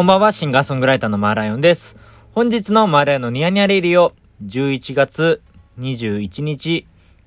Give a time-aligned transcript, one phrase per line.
[0.00, 1.94] こんばんは、シンガーソングライターのマーライオンです。
[2.32, 5.42] 本日のマーライオンのニヤニヤレディオ、11月
[5.78, 6.86] 21日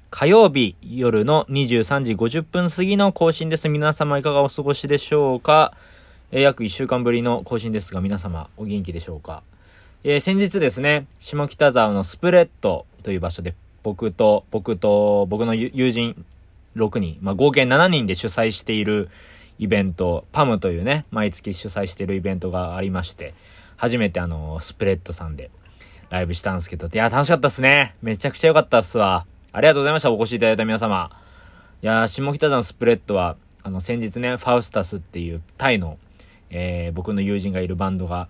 [0.10, 3.70] 火曜日夜の23時50分過ぎの更新です。
[3.70, 5.78] 皆様いかがお過ごしでしょうか、
[6.32, 9.44] えー約1週間ぶりの更新ですが、皆様お元気でしょうか？
[10.04, 13.54] えー先日ですね、下北沢のスプレッドという場所で、
[13.84, 16.26] 僕と、僕と、僕の友人
[16.76, 19.10] 6人、まあ、合計7人で主催している
[19.60, 23.34] イベント、パムというね、毎月主催してるイベントがありまして、
[23.76, 25.52] 初めてあの、スプレッドさんで
[26.10, 27.96] ライブしたんですけど、いや、楽しかったっすね。
[28.02, 29.26] めちゃくちゃ良かったっすわ。
[29.52, 31.12] ありがとうございました、お越しいただいた皆様。
[31.82, 35.98] いや、下北沢のスプレッドは、あの、先日ね、ファウスタスっていうタイの、
[36.50, 38.28] えー僕の友人がいるバンドが、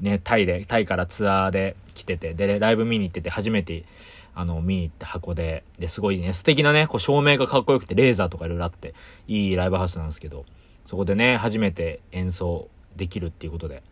[0.00, 3.84] ね、タイで、タイからツアーで来てて、で、ライブ見に行ってて、初めて、
[4.34, 8.94] あの、見に行った箱で、で、すごいね、素敵なね、こう、照明がかっこよくて、レーザーとかいろいろあって、
[9.26, 10.44] いいライブハウスなんですけど、
[10.86, 13.82] そこでね、初めて演奏できるっていうことで、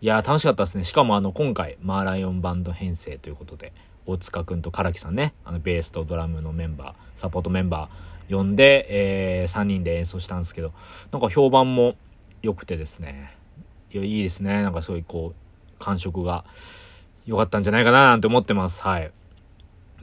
[0.00, 0.84] いや、楽しかったですね。
[0.84, 3.72] しかも、あの、今回、マーライオンバンド編成ということで、
[4.06, 10.72] 大塚くんと唐木さんね、あの、ベースとドラムのメンバー、サポートメンバー呼んで、えー、3人で演奏したんですけど、
[11.12, 11.96] なんか評判も
[12.42, 13.34] 良くてですね、
[13.92, 14.62] いや、いいですね。
[14.62, 16.44] なんかそういう、こう、感触が
[17.26, 18.82] 良かったんじゃないかななんて思ってます。
[18.82, 19.10] はい。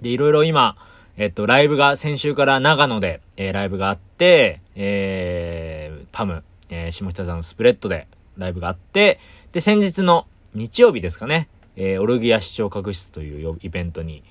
[0.01, 0.77] で、いろいろ今、
[1.17, 9.19] えっと、ライブが、先週から長野で、えーライブがあって、えー、パム、えー下北沢のスプレッドでライブがあって、
[9.51, 14.23] で、先日の日曜日ですかね、えーオルギア視聴覚室というイベントに、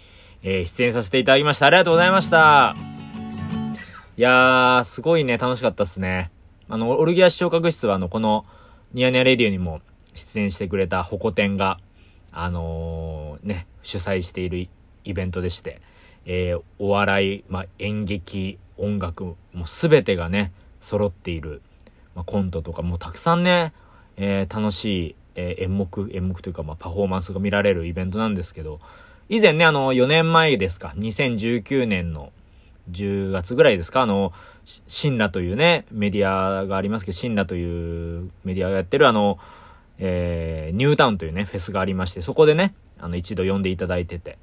[0.43, 1.67] えー出演させていただきました。
[1.67, 2.75] ありがとうございました。
[4.17, 6.31] いやー、すごいね、楽しかったっすね。
[6.69, 8.45] あの、オルギア視聴覚室は、あの、この、
[8.93, 9.81] ニヤニヤレディオにも
[10.15, 11.79] 出演してくれたホコ天が、
[12.33, 14.69] あのーね、主催している
[15.05, 15.81] イベントでして、
[16.27, 21.63] えーお笑い、まあ、演劇、音楽、もうすべてがね、揃っている、
[22.21, 23.73] まあ、コントとか、もうたくさんね、
[24.19, 28.79] えー楽しい、えー演目、演目というか、まあ、パフォーマンスが見られるイベントなんですけど、
[29.31, 32.31] 以前ね、あの、4年前ですか、2019年の
[32.91, 34.33] 10月ぐらいですか、あの、
[34.67, 39.39] シンラというね、メディアがありますけど、シンラというメディアがやってるあの、
[39.99, 44.37] えーニュータウンというね、フェスがありまして、そこでね、あの、一度呼んでいただいてて、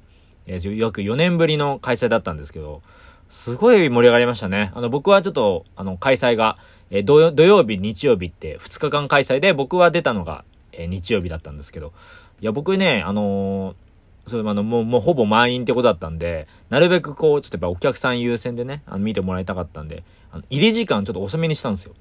[0.46, 2.82] えー約4年ぶりの開催だったんですけど、
[3.28, 4.72] すごい盛り上がりましたね。
[4.74, 6.58] あの、僕はちょっと、あの、開催が、
[6.90, 11.92] え土曜日、日曜日って2日間開催で、僕は出たのが、え日曜日だったんですけど、
[12.40, 13.88] いや、僕ね、あのー
[14.28, 21.94] そう、あの、もう、もうほぼ満員ってことだったんで、なるべくこう、ちょっとやっぱお客さん優先でね、あの見てもらいたかったんで、あの入り時間ちょっと遅めにしたんですよ。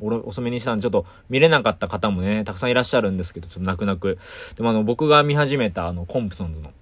[0.00, 4.18] 遅めにしたんで、ちょっと見れなかった方もね、たくさんいらっしゃるんですけど、ちょっと泣く泣く。
[4.56, 6.72] でもあの、僕が見始めたあの、コンプソンズの、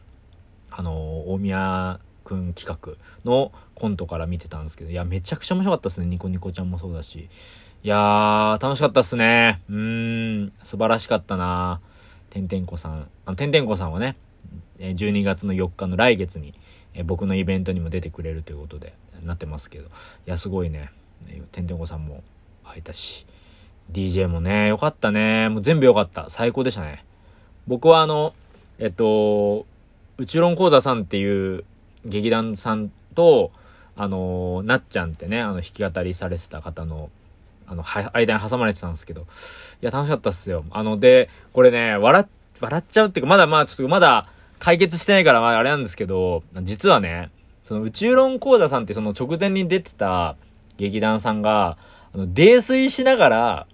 [0.70, 2.94] あの、大宮くん企画
[3.24, 6.06] のコントから見てたんですけど、いや、めちゃくちゃ面白かったですね。
[6.06, 7.28] ニコニコちゃんもそうだし。
[7.82, 9.60] いやー、楽しかったっすね。
[9.68, 11.80] うーん、素晴らしかったな
[12.30, 13.08] てんてんこさん。
[13.26, 14.14] あの、てんてんこさんはね、
[14.78, 16.54] 12月の4日の来月に、
[16.94, 18.94] え僕のイベントにも出てくれるということで、
[19.24, 19.86] なってますけど。
[19.86, 19.88] い
[20.26, 20.92] や、すごいね。
[21.50, 22.22] てんてんこさんも
[22.64, 23.26] 会えたし、
[23.90, 25.48] DJ もね、よかったね。
[25.48, 26.30] もう全部よかった。
[26.30, 27.04] 最高でしたね。
[27.66, 28.32] 僕はあの、
[28.78, 29.66] えっと、
[30.18, 31.64] うちろん講座さんっていう
[32.04, 33.50] 劇団さんと、
[33.96, 37.10] あの、なっちゃんってね、あの、弾き語りされてた方の、
[37.66, 39.24] あの、は、間に挟まれてたんですけど、い
[39.82, 40.64] や、楽しかったっすよ。
[40.70, 42.26] あの、で、これね、笑、
[42.60, 47.30] 笑っちゃうっていうか、まだまあ、ちょっとまだ解決してないから、まあ、あれなんですけど、実はね、
[47.64, 50.36] その、宇宙論講座さんってその直前に出てた
[50.78, 51.76] 劇団さんが、
[52.14, 53.66] あの、泥酔しながら、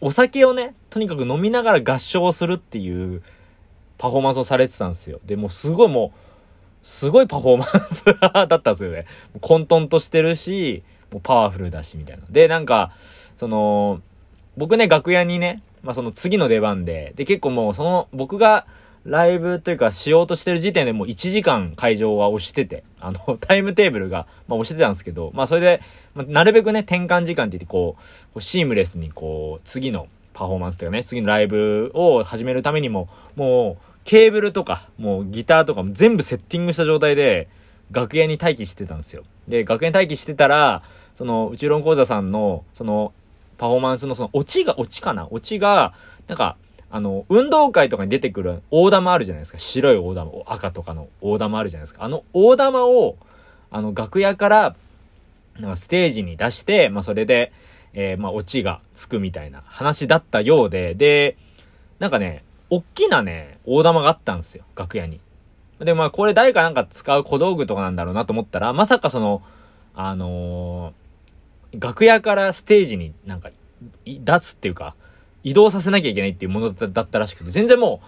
[0.00, 3.22] お酒をね、とにかく飲みながら合唱をするっていう
[3.98, 5.20] パフォーマンスをされてたんですよ。
[5.24, 6.25] で、もうすごいもう、
[6.86, 8.04] すごいパフォーマンス
[8.48, 9.06] だったんですよね。
[9.40, 12.22] 混沌としてるし、もうパワフルだし、みたいな。
[12.30, 12.92] で、なんか、
[13.34, 14.00] その、
[14.56, 18.66] 僕ね、楽屋にね、まあその次の出番で、で、結構もうその、僕が
[19.04, 25.80] ライブというかしようとしてる時点でもう1時間会場は押してて、あの、 タイムテーブルが、まあ押してたんですけど、まあそれで、
[26.14, 27.96] まあ、なるべくね、転換時間って言ってこ
[28.36, 37.48] う、シームレスにこう、次のパフォーマンスというかね、次のライブを始めるためにも、もう、ケーブルとか、もうギターとかも全部セッティングした状態で、
[37.90, 39.24] 楽屋に待機してたんですよ。
[39.48, 40.82] で、楽屋に待機してたら、
[41.16, 43.12] その、宇宙論講座さんの、その、
[43.58, 45.28] パフォーマンスのその、オチが、オチかな？
[45.30, 45.92] オチが、
[46.28, 46.56] なんか、
[46.88, 49.58] あの、運動会とかに出てくる大玉あるじゃないですか。
[49.58, 52.04] 白い大玉、赤とかの大玉あるじゃないですか。
[52.04, 53.16] あの大玉を、
[53.70, 54.76] あの、楽屋から、
[55.58, 57.52] なんかステージに出して、まあ、それで、
[57.92, 61.36] えーまあ、オチがつくみたいな話だったようで、で、
[61.98, 65.20] なんかね、おっきなね、大玉があったんですよ、楽屋に。
[65.78, 69.42] で、まあ、これ誰かなんか使う小道具とかなんだろうなと思ったら、まさかその、
[69.94, 71.06] あのー
[71.78, 73.50] 楽屋からステージになんか、
[74.04, 74.94] 出すっていうか、
[75.44, 78.00] 移動させなきゃいけないっていうものだったらしくて、全然も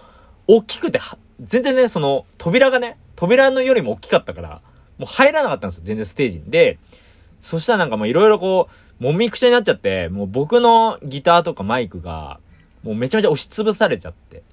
[0.47, 0.99] う、大きくて、
[1.41, 4.61] 全然ね、その、扉がね、扉のよりも大きかったから、
[4.97, 6.45] もう入らなかったんですよ、全然ステージに。
[6.49, 6.79] で、
[7.41, 8.69] そしたらなんかもういろいろこ
[8.99, 12.39] う、もみくちゃになっちゃって、もう僕のギターとかマイクが、
[12.83, 14.43] もうめちゃめちゃ押しつぶされちゃって。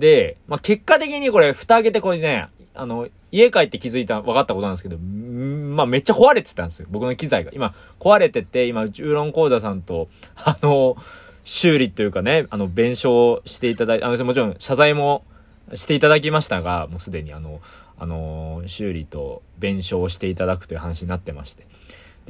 [0.00, 6.88] で、まあ、結果的にこれ、蓋開けてこれね、あの、家帰って気づいた、分かったことなんですけど、まあ、めっちゃ壊れてたんですよ。
[6.90, 7.52] 僕の機材が。
[7.54, 10.96] 今、壊れてて、今、宇論講座さんと、 あの、
[11.44, 15.24] 修理というかね、あの、弁償していただいて、あの、もちろん謝罪も
[15.74, 17.60] していただきましたが、もうすでにあの、
[17.98, 21.66] あの、修理と弁償していただくという話になってまして。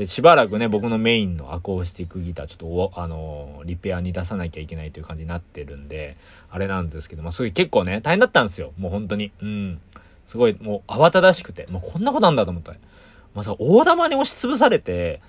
[0.01, 6.17] で、しばらくね、僕のメインのアコースティックギター、ちょっとあの、リペアに出さなきゃいけないという感じになってるんで、
[6.51, 8.73] あれなんですけど、まあ、すごい結構ね、大変だったんですよ。
[8.79, 9.31] もう本当に。
[9.43, 9.79] うん。
[10.27, 12.73] すごい、もう慌ただしくて、もうこんなことなんだと思った。
[13.35, 15.21] まさ大玉に押しつぶされて、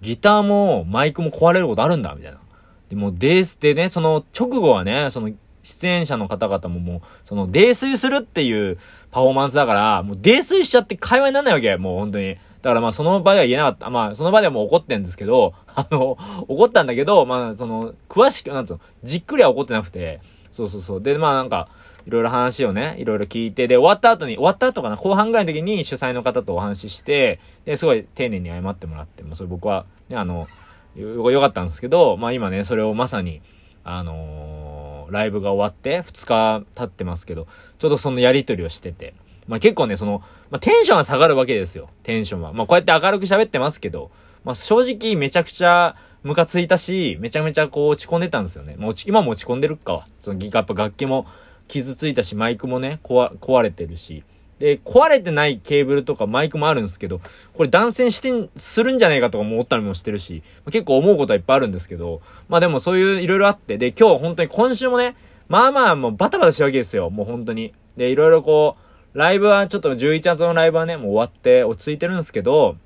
[0.00, 2.40] ギターもマイクも壊れることあるんだ、みたいな。
[2.88, 5.30] でも、デースでね、その直後はね、その
[5.62, 8.78] 出演者の方々ももう、その泥酔するっていう
[9.12, 12.36] パフォーマンスだから、もう泥酔しちゃって会話にならないわけもう本当に。
[12.62, 13.90] だからまあその場では言えなかった。
[13.90, 16.18] まあその場ではもう怒ってんですけど、 あの、
[16.48, 20.20] 怒ったんだけど、まあその、詳しく、なんつうの、じっくりは怒ってなくて、
[20.52, 21.02] そうそうそう。
[21.02, 21.68] で、まあなんか、
[22.06, 30.48] いろいろ話をね、いろいろ聞いて、で、終わった後に、終わった後かな、後半ぐらいの時に主催の方とお話しして、で、すごい丁寧に謝ってもらって、まあそれ僕は、ね、あの、
[30.96, 33.42] よ、よかったんですけど、まあ今ね、それをまさに、
[33.84, 37.46] あのー、ライブが終わって2日経ってますけど、
[37.78, 39.14] ちょうどそのやりとりをしてて、
[39.46, 41.88] まあ結構ね、その、まあテンションは下がるわけですよ。
[42.02, 42.52] テンションは。
[42.52, 44.10] まあこうやって明るく喋ってますけど、
[44.44, 48.76] まあ正直めちゃくちゃムカついたし、めちゃめちゃこう落ち込んでたんですよね。
[48.76, 50.06] もう今も落ち込んでるかは。
[50.20, 51.26] そのギガップ楽器も
[51.68, 54.24] 傷ついたし、マイクもね、壊れてるし。
[54.58, 57.20] で、壊れてないケーブルとかマイクもあるんですけど、
[57.54, 65.14] これ断線してん、するんじゃないかとか思ったりもしてるし、結構思うことはいっぱいあるんですけど、まあでもそういういろいろあって、で、今日本当に今週もね、
[65.48, 67.72] まあまあもうバタバタしたわけですよ、もう本当に。
[67.96, 68.82] で、いろいろこう、
[69.18, 72.76] ライブはちょっと11月のライブはね、もう終わって落ち着いてるんですけど、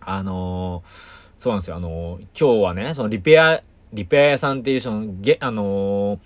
[0.00, 3.62] あのー、そうなんですよ、あのー、今日はね、そのリペア、
[3.92, 6.18] リペア屋さんっていうその、げ、あのー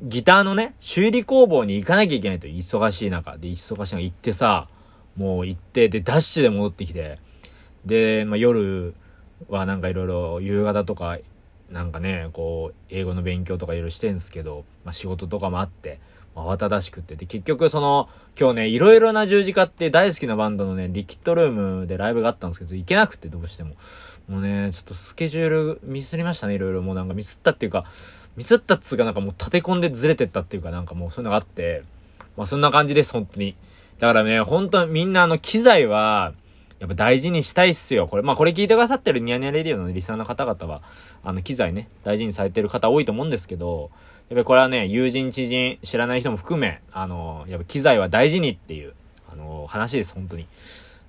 [0.00, 3.36] ギターのね、修理工房に行かなきゃいけないと、忙しい中。
[3.36, 4.68] で、忙しい中行ってさ、
[5.16, 7.18] もう行って、で、ダッシュで戻ってきて、
[7.84, 8.94] で、まあ、夜
[9.48, 11.18] はなんかいろいろ夕方とか、
[11.70, 16.00] なんかね、こう、英語の勉強とかいろいろしてるんですけど、まあ、仕事とかもあって、
[16.34, 17.16] 慌ただしくって。
[17.16, 18.08] で、結局その、
[18.38, 23.74] 今日ね、いろいろな十字架って大好きなバンドのね、リキッドルームでライブがあったんですけど、行けなくてどうしても。
[24.28, 26.80] もうね、ちょっとスケジュールミスりましたね、いろいろ。
[26.80, 27.84] もうなんかミスったっていうか、
[28.36, 31.82] ミスったっつうかなんかもう立て込んでずれてったっていうかなんかもうそういうのがあって、
[32.36, 33.54] まあそんな感じです、本当に。
[33.98, 36.32] だからね、本当みんなあの機材は、
[36.78, 38.08] やっぱ大事にしたいっすよ。
[38.08, 40.82] これ、まあこれ聞いてくださってるニヤニヤレディオのリスナーの方々は、
[41.22, 43.90] あの機材ね、大事にされてる方多いと思うんですけど、
[44.32, 48.94] やっぱこれはね、友人、知人、知らない人も含め、あの、やっぱ機材は大事にっていう、
[49.30, 50.46] あの、話です、本当に。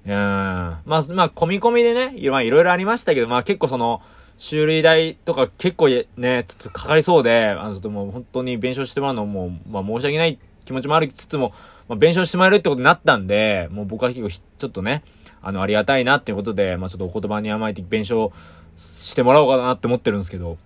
[0.05, 0.11] うん。
[0.11, 4.01] まあ、まあ、込み込みでね、いろいろありましたけど、まあ結構その、
[4.39, 11.53] 修理代とか結構ね、ちょっとかかりそうで、あのずっと、もう本当に弁償してもらうのも、まあ申し訳ない気持ちもありつつも、
[11.87, 15.01] まあ弁償してもらえるってことになったんで、もう僕は結構ちょっとね、
[15.41, 18.33] あの、ありがたいなっていうことで、まあちょっとお言葉に甘えて弁償
[18.75, 20.57] してもらおうかなって思ってるんですけど、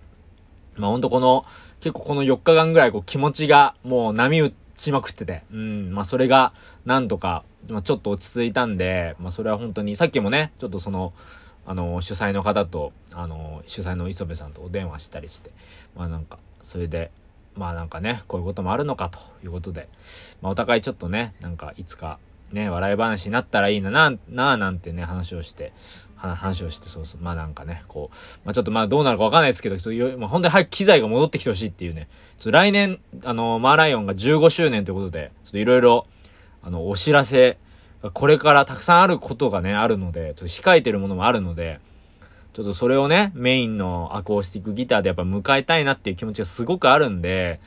[0.78, 1.44] まあほんとこの、
[1.80, 6.52] 結構この4日間ぐらいこう気持ちがもう波打ちまくってて、うん、まあそれが
[6.86, 11.12] なんとか、まあちょっと落ち着いたんで、まあそれは本当に、さっきもね、ちょっとその、
[11.66, 15.50] あの、主催の方と、あの、主催の磯部さんとお電話したりして、
[15.94, 17.10] まあなんか、それで、
[17.56, 19.88] まあなんかね、こういうこともあるのかということで、
[20.40, 22.18] まあお互いちょっとね、なんかいつか
[22.52, 25.72] ね、笑い話になったらいいな、な、ななんてね、話をして、
[26.18, 32.08] 話をして、そうそう、まあなんかね、こう、まあちょっとまあどうなるかわかんないですけど、ちょっとまあ本当に早く機材が戻ってきてほしいっていうね、
[32.44, 36.06] 来年、あの、マーライオンが15周年ということで、ちょっといろいろ、
[36.62, 37.58] あの、お知らせ、
[38.14, 41.80] これからたくさんあることがね、あるので、ちょっと控えてるものもあるので、
[42.52, 47.60] ちょっとそれをね、メインのアコースティックギターでやっぱ迎えたいなっていう気持ちがすごくあるんで、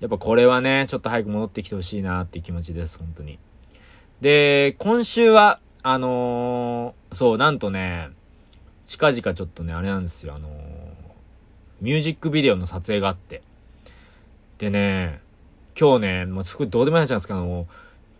[0.00, 3.38] やっぱこれはね、ちょっと早く戻ってきてほしいなっていう気持ちです、本当に。
[4.20, 8.08] で、今週は、あのー、そう、なんとね、
[8.86, 10.52] 近々ちょっとね、あれなんですよ、あのー、
[11.82, 13.42] ミュージックビデオの撮影があって。
[14.56, 15.20] でね、
[15.78, 17.66] 今日ね、もうすごいどうでもいい話なんですけども、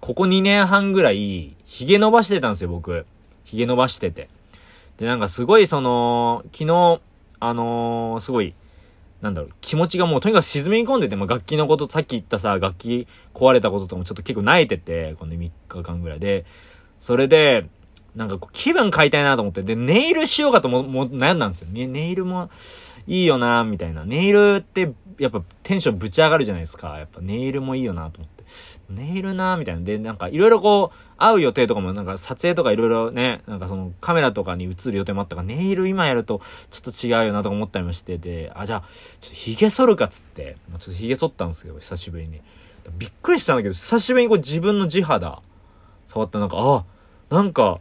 [0.03, 3.07] ここ2年半ぐらい、髭伸ばしてたんですよ、僕。
[3.47, 4.29] 髭伸ばしてて。
[4.99, 7.01] で、なんかすごいその、昨日、
[7.41, 8.53] あのー、すごい、
[9.23, 16.45] なんだろう、気持ちがもうとにかく沈み込んでて、まあ、楽器のこと、さっき言ったさ、楽器壊れたこととかもちょっと結構泣いてて、この3日間ぐらいで。
[17.05, 17.67] それで、
[18.17, 21.69] なんか気分変えたいなと思って、で、ネイルしようかとも、も悩んだんですよ。
[21.71, 22.49] ネイルも
[23.07, 24.07] いいよなみたいな。
[24.07, 26.99] ネイルって、やっぱテンションぶち上がるじゃないですか。
[26.99, 28.45] やっぱネイルもいいよなと思って。
[28.89, 29.83] ネイルなみたいな。
[29.83, 38.81] で、なんかいろいろこう、会う予定とかも、なんか撮影とかいろいろね、なんかそのカメラとかに映る予定もあったから、ネイル今やるとちょっと違うよなとか思ったりもして、で、あ、じゃあ、
[39.21, 42.41] ちょっと髭剃るかっつって、ちょっと髭剃ったんですよ、久しぶりに。
[42.99, 45.43] びっくりしたんだけど、久しぶりにこう自分の地肌、
[46.07, 46.85] 触ったなんか、あ、
[47.35, 47.81] なんか、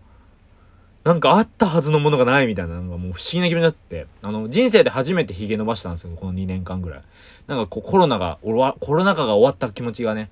[1.04, 7.02] なんかあったはずのものがないみたいな、なんかもう不思議な気分になって、あの、人生で初めて髭伸ばしたんですよ、この2年間ぐらい。
[7.46, 10.32] なんかこうコロナが、コロナ禍が終わった気持ちがね、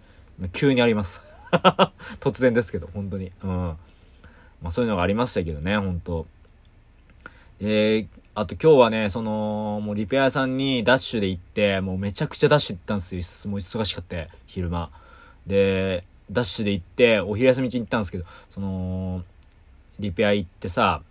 [0.54, 1.22] 急にあります。
[2.20, 3.32] 突然ですけど、本当に。
[3.44, 3.50] うん。
[3.50, 3.78] ま
[4.70, 6.25] あそういうのがありましたけどね、本当
[7.60, 13.51] えー、あと今日はね、その、もうリペア屋さんにダッシュで行って、もうめちゃくちゃダッシュ行ったんですよ。
[13.51, 14.16] もう忙しかった、
[14.48, 14.90] 昼間。
[15.46, 19.23] で、ダッシュで行って、お昼休み中に行ったんですけど、その、
[20.00, 21.01] リペア行ってさ、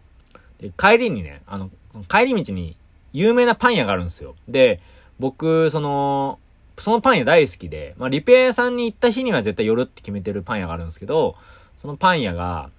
[0.61, 1.71] で、帰りにね、あの、
[2.09, 2.77] 帰り道に
[3.13, 4.35] 有名なパン屋があるんですよ。
[4.49, 4.81] で、
[5.19, 6.39] 僕、その、
[6.79, 11.37] そのパン屋大好きで、まあ、リペア屋さんに行った日には絶対寄るって決めてるパン屋があるんですけど、
[11.79, 12.71] そのパン屋が、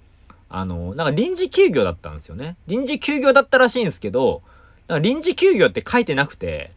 [0.49, 2.57] あの、なんか臨時休業だったんですよね。
[2.67, 4.41] 臨時休業だったらしいんですけど、
[4.87, 6.71] なんか臨時休業って書いてなくて、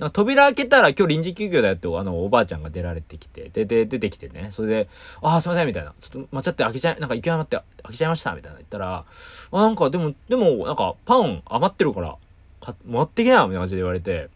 [0.00, 4.88] なんか扉開けたら今日臨時休業だよって、あの、おばあちゃんが出られてきて、で、で、出てきてね、それで、
[5.20, 5.92] ああ、すいません、みたいな。
[6.00, 9.04] ちょっと間違って開けちゃい、なんか勢い余って開けちゃいました、みたいな言ったら、
[9.52, 12.16] あ、なんかでも、でも、なんかパン余ってるから、
[12.62, 14.30] か、持ってきな、みたいな感じで言われて、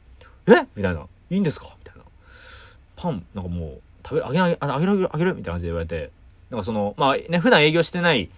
[0.46, 0.66] え？
[0.76, 1.06] みたいな。
[1.30, 1.74] いいんですか？
[1.78, 2.02] みたいな。
[2.96, 6.10] パン、なんかもう、食べる、あげあげ、あげる、あげるみたいな感じで言われて、
[6.50, 8.28] なんかその、まあね、普段営業してない、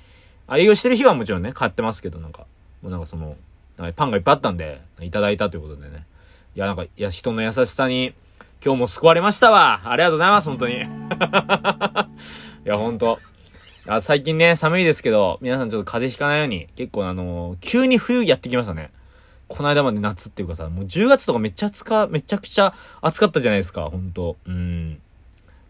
[0.46, 2.46] あ、営業してる日はもちろんね、買ってますけど、なんか、
[2.82, 3.36] もうなんかその、
[3.78, 6.06] なんかパンがいっぱいあったんで、いただいたということでね。
[6.56, 8.14] いや、なんか、いや、人の優しさに、
[8.64, 9.82] 今日も救われましたわ。
[9.84, 10.76] ありがとうございます、本当に。
[10.80, 10.86] い
[12.64, 13.18] や、本当
[13.86, 18.90] あ最近ね、寒いですけど、皆さんちょっと風邪ひかないように、結構あのー、急に冬やってきましたね。
[19.48, 22.72] この間まで夏っていうかさ、もう10月とかめっちゃ暑か、めちゃくちゃ
[23.02, 24.38] 暑かったじゃないですか、ほんと。
[24.46, 24.92] うん。
[24.92, 24.98] ね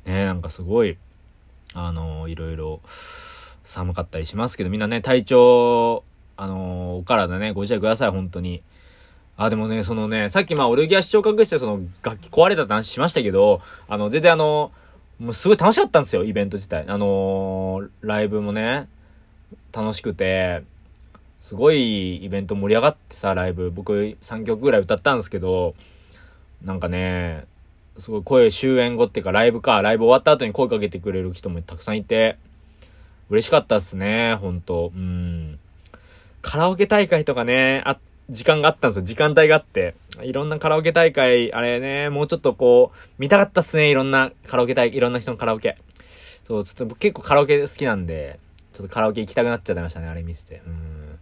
[0.07, 0.99] なんかすごい、
[1.75, 2.81] あのー、いろいろ
[3.65, 6.05] 寒かったりしますけど、みんなね、体調、
[6.37, 8.63] あのー、お体ね、ご自愛ください、本当に。
[9.37, 14.73] あ、でもね、そのね、さっきまあ、オルギア視聴覚室でその楽器壊れたって話しましたけど、あの、全然あの、
[15.19, 16.87] もうすごい楽しかったんですよ、イベント自体。
[16.89, 18.89] あのー、ライブもね、
[19.73, 20.63] 楽しくて、
[21.43, 23.71] すごいイベント盛り上がってさ、ライブ。
[23.71, 25.75] 僕3曲ぐらい歌ったんですけど、
[26.65, 27.45] なんかね、
[27.99, 32.37] すごい声終演後っていうかライブか、ライブ終わった後に声かけてくれる人もたくさんいて、
[33.31, 34.93] 嬉しかったっすね、ほんと。
[34.95, 35.59] うん。
[36.43, 37.99] カラオケ大会とかね、あっ、
[38.31, 39.03] 時間があったんですよ。
[39.05, 39.95] 時間帯があって。
[40.23, 43.91] いろんなカラオケ大会、あれね、もうちょっとこう、見たかったっすね。
[43.91, 45.79] いろんなカラオケ大会、いろんな人のカラオケ。
[46.45, 48.41] そう、ちょっと僕結構カラオケ好きなんで、
[48.73, 50.63] ちょっとカラオケ行きたくなっちゃいましたね、あれ見てて。
[50.67, 51.19] うん。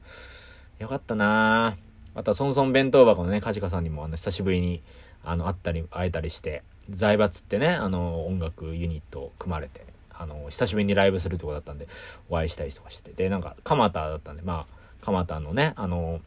[0.78, 1.76] よかったな
[2.14, 4.82] あとは、ソンソン弁当箱のね、カジカさんにも、あの、久しぶりに、
[5.24, 11.88] あの、会ったり、会えたりして、財閥ってね、あの、音楽ユニット組まれて、あの、久しぶりにライブするとこだったんで、
[12.28, 13.12] お会いしたりとかして。
[13.12, 16.20] で、なんか、蒲田だったんで、まあ、蒲田のね、あの、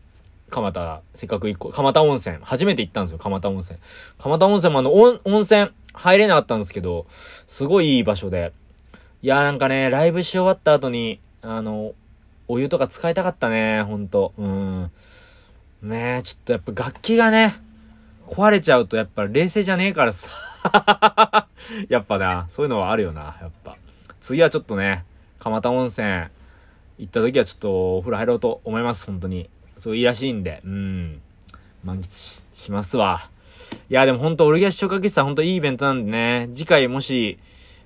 [0.49, 2.37] 蒲田、せっかく行こう、蒲田温泉。
[2.41, 3.79] 初めて行ったんですよ、蒲田温泉。
[4.17, 8.53] 蒲田温泉もあの、温泉、入れなかったんですけど、すごいいい場所で。
[9.21, 11.93] いや、なんかね、ライブし終わった後に、あの、
[12.47, 14.33] お湯とか使いたかったね、ほんと。
[14.37, 14.91] うん。
[15.81, 17.55] ねえ、ちょっとやっぱ楽器がね、
[18.27, 20.29] 壊れちゃうとやっぱ冷静じゃねえからさ。
[21.89, 23.77] やっぱな、そういうのはあるよな、やっぱ。
[24.21, 25.03] 次はちょっとね、
[25.39, 26.07] 蒲田温泉
[26.97, 29.49] 行った時はちょっとお風呂入ろうと思います、本当に。
[29.79, 31.21] そういいらしいんで、うん。
[31.83, 33.29] 満喫しますわ。
[33.89, 37.37] いや、でもほんと、オルギャ視聴覚室はほんといいイベントなんでね、次回もし、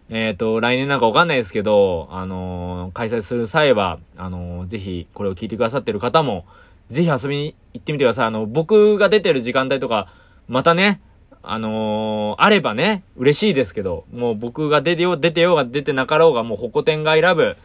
[0.10, 6.46] えっ、ー、と、来年なんかわかんないですけど、あのー、開催する際は、あのー、ぜひ、これを聞いてくださってる方も、
[6.90, 8.26] ぜひ遊びに行ってみてください。
[8.28, 10.08] あの、僕が出てる時間帯とか、
[10.50, 11.00] またね、
[11.44, 17.56] あのー、あればね、嬉しいですけど、もう僕が出てよう、出てようが出てなかろうが、もうホコ天が選ぶ、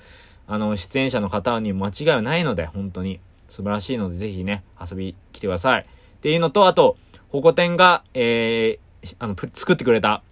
[0.47, 3.19] あの、出演者の方に間違いはないので、本当に。
[3.49, 5.83] 素晴らしいので、ぜひね、遊び来てください。
[5.83, 5.85] っ
[6.21, 6.97] ていうのと、あと、
[7.29, 10.23] ホコ天が、えー、あの、作ってくれた、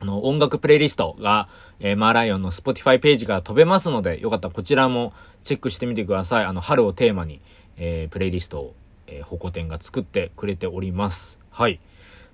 [0.00, 1.48] あの、音楽プレイリストが、
[1.80, 5.12] えー、マーライオンの Spotify ページから飛べますので、よかったらこちらも
[5.44, 6.44] チェックしてみてください。
[6.44, 7.40] あの、春をテーマに、
[7.76, 8.74] えー、プレイリストを、
[9.06, 11.38] えー、ホコ天が作ってくれております。
[11.50, 11.80] はい。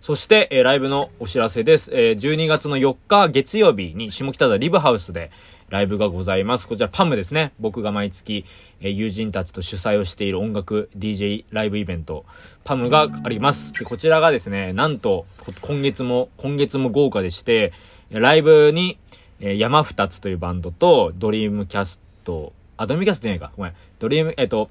[0.01, 1.91] そして、えー、ライブのお知らせです。
[1.95, 5.31] えー、12月の4日月曜日に下北沢リブハウスで、
[5.73, 6.69] ライブがございます。
[6.69, 7.55] こちらパムですね。
[7.59, 8.45] 僕が毎月、
[8.83, 12.27] え、友人たちと主催をしている音楽 DJ ライブイベント、
[12.63, 13.73] パムがあります。
[13.73, 15.25] で、こちらがですね、なんと、
[15.63, 17.73] 今月も、今月も豪華でして、
[18.11, 18.99] ライブに、
[19.41, 23.51] え、山二つというバンドと、ドリームキャスト、あ、ドミカスってないか。
[23.57, 23.73] ごめん。
[23.99, 24.69] ドリーム、えっと、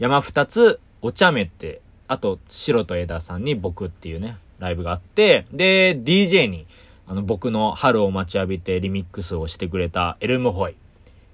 [0.00, 6.66] 山二つ、お茶目って、あと、白と枝さんに僕っていうね、ライブがあって、で、DJ に、
[7.06, 10.76] あの、僕の春を待ちわびてリミックスをしてくれたエルムホイ、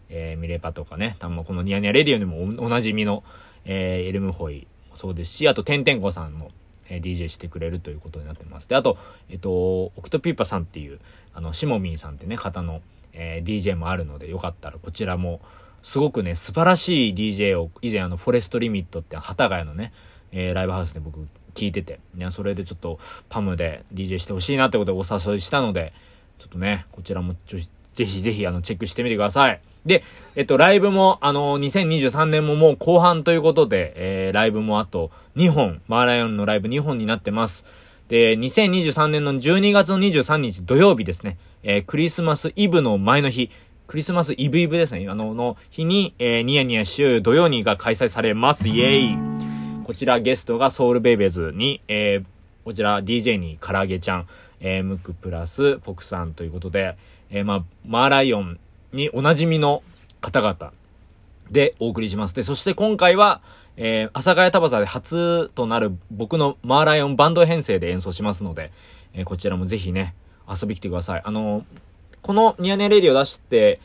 [0.08, 3.22] えー、ミレパとかね、多分このニヤニヤレディオにもおなじみの、
[3.64, 4.66] えー、エルムホイ。
[4.90, 6.50] もそうですし、あと、てんてんこさんも、
[6.88, 8.68] えー、DJ してくれるということになってます。
[8.68, 8.98] で、あと、
[9.30, 11.00] えっと、オクトピーパさんっていう、
[11.32, 15.40] あの、シモミンさんってね、方の、えー、DJ もあるので、よかったらこちらも、
[15.82, 19.92] すごくね、素晴らしい DJ を、以前あの、フォレストリミットって幡ヶ谷のね、
[20.32, 25.92] えー、ライブハウスで僕聞いてて、ね、それでちょっとパムで DJ してほしいなってことでお誘いしたので、
[26.38, 29.60] ちょっとね、こちらもちぜひぜひあの、チェックしてみてください。
[29.84, 30.04] で、
[30.36, 37.64] えっと、ライブも、あの、2023年ももう後半ということで、えー、ライブもあと2本、マーライオンのライブ2本になってます。
[38.08, 43.50] で、2023年の12月の23日土曜日ですね、えー、クリスマスイブの前の日、
[43.86, 48.68] クリスマスイブイブですね、あの、の日に、えー、ニヤニヤ週土曜にが開催されます。
[48.68, 49.29] イェイ
[49.90, 52.24] こちらゲストがソウルベイベーズに、えー、
[52.64, 54.28] こちら DJ に唐揚げちゃん、
[54.60, 56.96] えー、ムックプラスポクさんということで、
[57.28, 58.60] えー、まあ、マーライオン
[58.92, 59.82] におなじみの
[60.20, 60.72] 方々
[61.50, 62.36] でお送りします。
[62.36, 63.40] で、そして今回は、
[63.76, 68.70] えー、阿佐ヶ谷タバサで初となる僕のマーライオンバンド編成で演奏しますので、
[69.12, 70.14] えー、こちらもぜひね、
[70.48, 71.22] 遊び来てください。
[71.24, 71.64] あのー、
[72.22, 73.80] このニヤネレディを出して、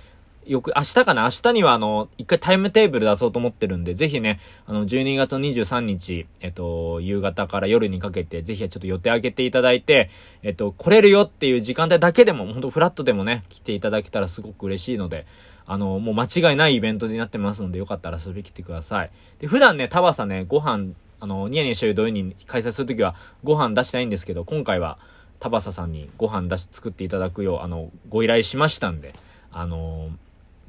[0.46, 1.24] よく、明日かな？
[1.24, 10.12] 明日にはあの、一回タイムテーブル出そうと思ってるんで、ぜひね、あの、12月の23日、えっと、夕方から夜にかけて、ぜひちょっと予定上げていただいて、
[10.44, 15.25] えっと、来れるよっていう時間帯だけでも、ほんとフラットでもね、来ていただけたらすごく嬉しいので、
[15.66, 19.12] あの、もう間違いないイベントになってますので、よかったら遊びに来てください。
[19.40, 25.00] で、普段ね、タバサね、ご飯、あの、ニヤニヤしてる土曜に開催するときは、ご飯出したいんですけど、今回は、
[25.40, 29.14] タバサさんにご飯出し、作っていただくよう、あの、ご依頼しましたんで、
[29.58, 30.10] あの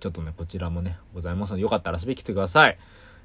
[0.01, 2.79] ちょっとね、こちらもね、ございますので、よかったら遊びに来てください。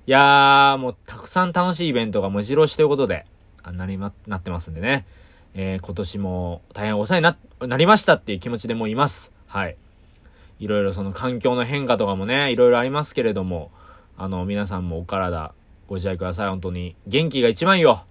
[0.08, 3.25] いやー、もうたくさん楽しいイベントが目白押しということで、
[3.64, 5.05] あなりま、なってますんでね。
[5.53, 9.31] えー、今年も大変お世話にな、なりましたっていう気持ちでもいます。
[9.48, 9.75] はい。
[10.60, 13.72] いろいろその環境の変化とかもね、いろいろありますけれども、
[14.18, 15.53] あの、皆さんもお体
[15.88, 16.50] ご自愛ください。
[16.50, 16.96] 本当に。
[17.05, 18.05] 元気が一番よ。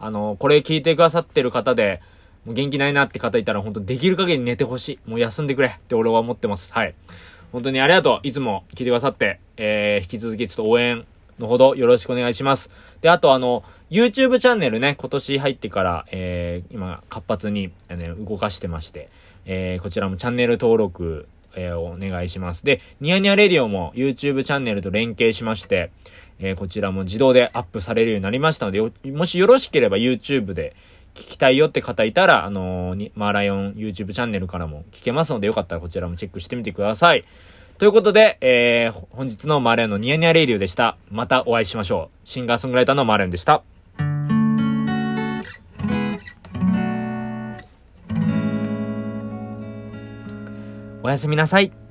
[0.00, 2.00] あの、これ聞いてくださってる方で、
[2.46, 5.10] もう元気ないなって方いたら、本当できる限り寝てほしい。
[5.10, 6.72] もう休んでくれって俺は思ってます。
[6.72, 6.94] はい。
[7.52, 8.26] 本当にありがとう。
[8.26, 11.04] いつも聞いてくださって、えー、引き続きちょっと応援
[11.38, 12.70] のほどよろしくお願いします。
[13.00, 19.08] で、あとあの、YouTube チャンネルね、今年入ってから、えー、今、活発に、ね、動かしてまして、
[19.46, 22.64] えー、こちらもチャンネル登録、えー、お願いします。
[22.64, 25.90] で、ニヤニヤレディオも YouTube チャンネルと連携しまして、
[26.38, 30.76] えー、こちらも自動でアップされるようになりましたので、もしよろしければ YouTube で、
[31.18, 37.24] 聞きたいよって方いたら、あのー、マーライオン YouTube チャンネルからも聞けますので、よかったらこちらもチェックしてみてください。
[37.78, 40.96] ということで、えー、本日のマーライオンのニヤニヤレイディオでした。
[41.10, 42.28] またお会いしましょう。
[42.28, 43.62] シンガーソングライターのマーライオンでした。
[51.02, 51.87] おやすみなさい。